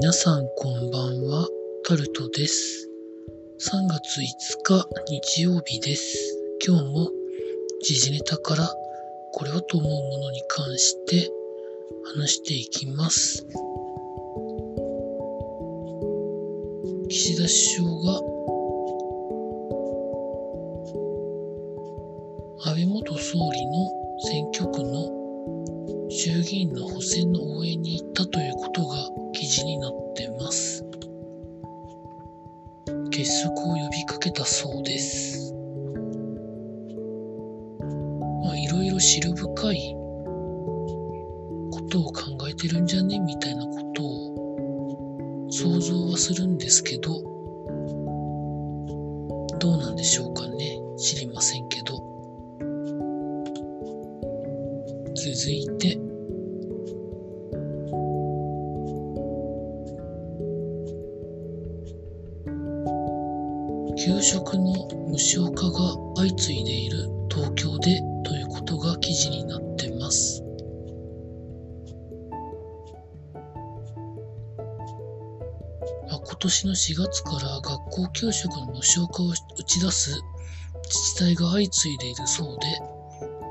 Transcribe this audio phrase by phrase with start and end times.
[0.00, 1.46] 皆さんこんばんは、
[1.86, 2.88] タルトです。
[3.58, 6.16] 3月5日日曜日です。
[6.66, 7.10] 今日も
[7.82, 8.66] 時事ネタから
[9.34, 11.30] これはと思うものに関して
[12.16, 13.46] 話していきます。
[17.10, 18.20] 岸田首相が
[22.64, 23.90] 安倍元総理の
[24.24, 25.19] 選挙区の
[26.22, 28.94] 衆議院の補選の応援に行ったということが
[29.32, 30.84] 記事になってます。
[33.10, 35.54] 結束を呼びかけたそうです。
[38.44, 39.94] まあ、いろいろ知る深い
[41.70, 47.22] ことを考えてるんじゃねみたいなことを想像はするんですけど、
[49.58, 50.82] どうなんでしょうかね。
[50.98, 51.98] 知りませんけど。
[55.14, 56.09] 続いて、
[64.02, 64.72] 給食の
[65.08, 70.42] 無償化が相次いでいる東京でということが記事になってます。
[76.08, 80.18] 今年の4月から学校給食の無償化を打ち出す
[80.84, 82.66] 自治体が相次いでいるそうで、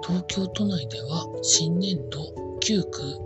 [0.02, 2.22] 東京都内では新年度
[2.59, 3.19] 9区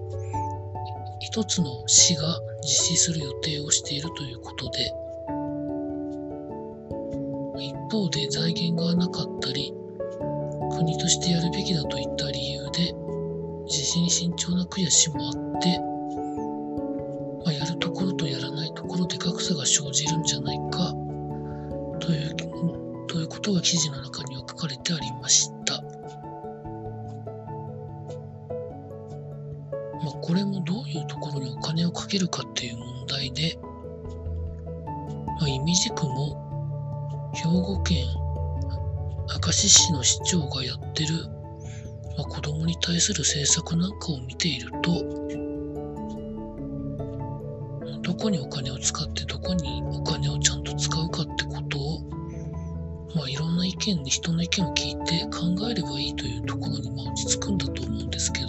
[1.34, 5.03] 1つの市が実施する予定をしているということで、
[7.68, 9.74] 一方で財源がなかったり、
[10.76, 12.94] 国としてやるべきだといった理由で、
[13.66, 15.80] 実施に慎重な区や市もあって、
[17.46, 20.94] まあ、やるところとやらないところで格差が生じるんじゃないか
[22.00, 22.36] という
[23.08, 25.82] ということが記事の中には書かれてありました。
[30.04, 33.58] まあ、これもどういうところにお金をかけるかっていう問題で、
[35.40, 36.43] まあ、イミジクも
[37.62, 38.06] 庫県
[39.44, 41.28] 明石市の市長がやってる、
[42.18, 44.92] まあ、子供に対する政策なんかを見ていると、
[48.02, 52.02] どこにお金を使ってどこにお金をちゃんと使うかってことを、
[53.16, 58.48] まあ、いろんな意見に人の意見を聞いて考えればいいというところにま落ち着くんだと思うんですけど、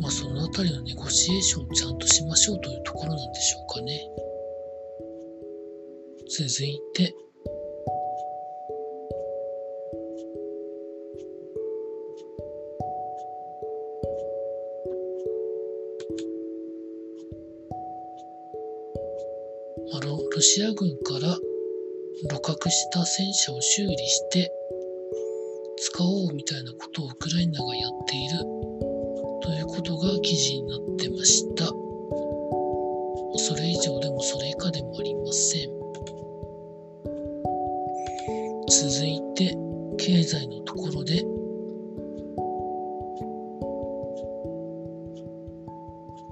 [0.00, 4.00] まあ、そのあたりのネゴシエーションをちゃんとしましょうというところなんでしょうかね。
[6.28, 7.14] 続いて、
[19.92, 21.36] あロロシア軍から
[22.28, 24.52] 露獲した戦車を修理して
[25.78, 28.38] 使おうみたいなことをウクライナがやっている
[29.42, 31.66] ということが記事になってました。
[33.38, 35.79] それ以上でもそれ以下でもありません。
[38.70, 39.52] 続いて、
[39.98, 41.24] 経済のところで、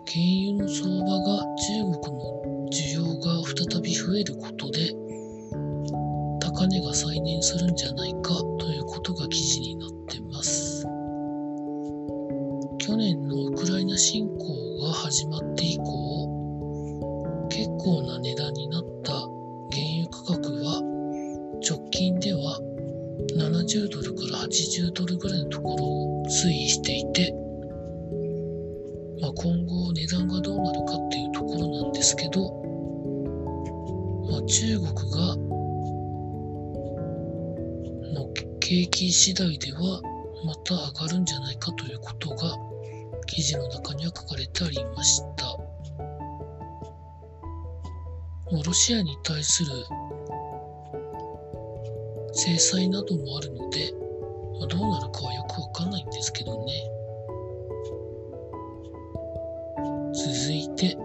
[0.07, 4.95] 原油の相場が中国の需要が再び増えることで、
[6.39, 10.87] 高値が再燃するんじゃないかということが記事になってます。
[12.79, 15.65] 去年のウクライナ侵攻が始まって
[23.79, 27.33] 70ドルから80ドルぐらいのところを推移していて、
[29.21, 32.51] まあ、今後値段がどうなるかっていうところなんですけど、
[34.29, 35.37] まあ、中国が
[38.15, 38.27] の
[38.59, 40.03] 景気次第では
[40.45, 42.57] また上がるんじゃないかということが
[43.27, 45.57] 記事の中には書かれてありました。
[48.65, 49.71] ロシアに対する
[52.39, 53.93] 制裁などもあるので、
[54.61, 56.73] まあ、どうなるかはよくわかんないんですけどね。
[60.15, 60.97] 続いて、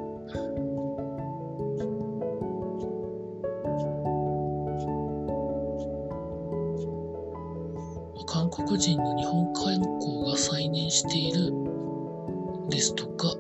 [8.28, 11.52] 韓国人の日本観光が再燃している
[12.70, 13.34] ですとか、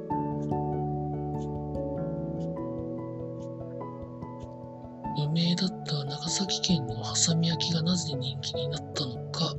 [5.18, 9.56] 無名だった長崎県のハサミ焼きがなぜ人気になったのか、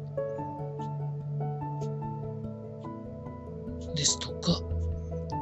[3.95, 4.61] ですとか、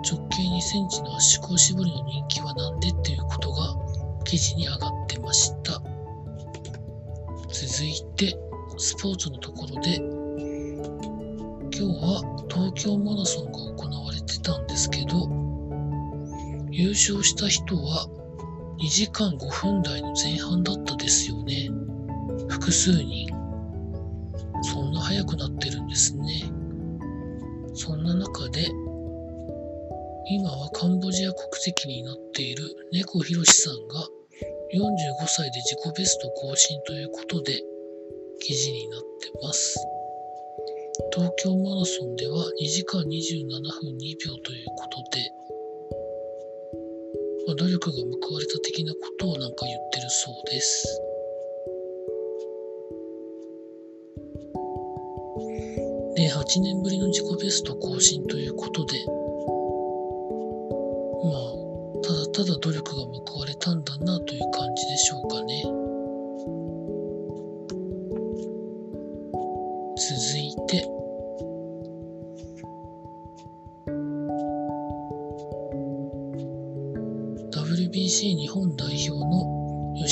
[0.05, 3.75] 直径2センチの圧縮絞りの人気はなんでっていうことが
[4.25, 5.81] 記事に上がってました。
[7.49, 8.37] 続いて、
[8.77, 15.29] スポーツのところで、今日は東京マラソンが行われてたんですけど、
[16.71, 18.07] 優勝した人は
[18.83, 21.71] 2時間5分台の前半だったですよね。
[22.49, 23.29] 複数人。
[24.65, 26.51] そんな速くなってるんですね。
[27.75, 28.67] そんな中で、
[30.27, 34.01] 今はカンボジア国籍になっている猫ひろしさんが
[34.75, 37.63] 45歳で自己ベスト更新ということで
[38.41, 39.07] 記事になって
[39.45, 39.77] ます。
[41.15, 45.31] 東京マラソンでは2時間27分2秒ということで、
[47.47, 47.97] まあ、努力が
[48.27, 51.01] 報われた的なことをなんか言ってるそうです。
[56.17, 58.95] で、8年ぶりの自己ベスト更新ということで、
[61.25, 61.53] まあ、
[62.03, 63.03] ただただ努力が
[63.33, 65.22] 報われたんだなという感じでしょう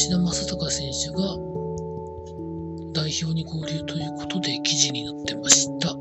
[0.01, 1.37] 吉田正尚選手が
[2.95, 5.89] 代表に合流ということで記事になってました。
[5.89, 6.01] 続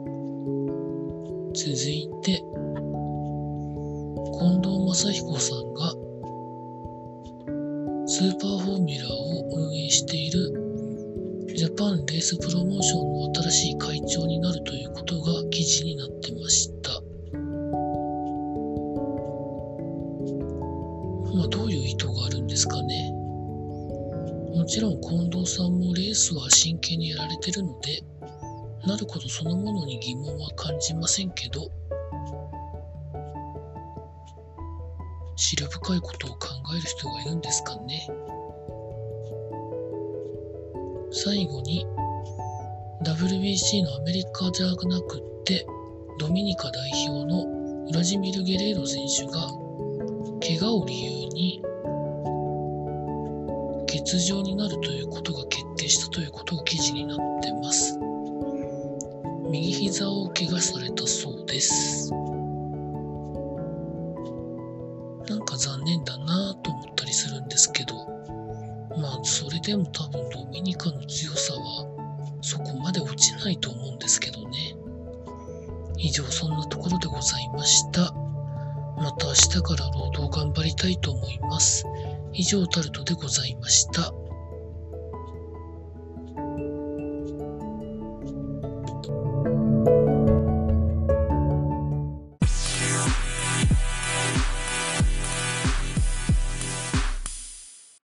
[1.91, 2.37] いて、
[4.39, 5.91] 近藤正彦さんが
[8.07, 10.53] スーパーフォーミュラーを運営している
[11.57, 16.91] ジャパンレースプロモーションの新しい会長になるということが記事になってました。
[21.35, 23.18] まあ、どういう意図があるんですかね。
[24.53, 28.01] もちろん近藤さんもレースは真剣にやられてるので、
[28.87, 31.69] なることそのものに疑問は感じませんけど、
[35.35, 38.07] 知る深いことを考える人がいるんですかね。
[41.11, 41.85] 最後に、
[43.03, 45.65] WBC のアメリカじゃなくって、
[46.17, 49.47] ドミニカ代表のウラジミル・ゲレーロ選手が、
[50.41, 51.61] 怪我を理由に
[53.89, 57.97] 欠場になるということが決定したということが記事になってます。
[59.49, 62.11] 右膝を怪我されたそうです。
[65.27, 67.95] なんか残念だなと思ったりするんですけど、
[69.01, 74.75] まあそれでも多分ドミニカの強さはそこまで落ちないと思うんですけどね。
[75.97, 78.13] 以上そんなところでございました。
[79.01, 81.85] また明日から労働頑張りたいと思います。
[82.33, 84.18] 以上タルトでございました。